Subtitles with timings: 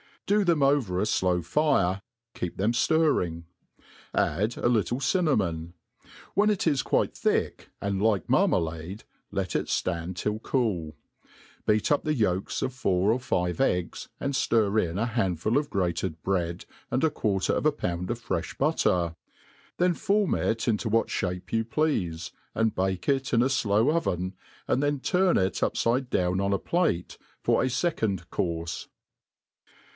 [0.25, 2.01] Do them ov^r a flow' fire,
[2.33, 3.43] keep them ftirring;
[4.15, 5.73] add a little cinnatiron.
[6.33, 10.95] When it is quite thick, and like a marmalade, let it ftand till cool;
[11.67, 16.23] beat up the yolks of fouror five eggs; and ftir in a handful of grated
[16.23, 19.15] bread, and a quarter of a pound of freflli butter;
[19.77, 23.91] then form \t into what (h ape you ple^fe, and bake it in a flow
[23.91, 24.33] oven,
[24.69, 28.87] an4 then turn it upfide down on a platej for a fecond courfe.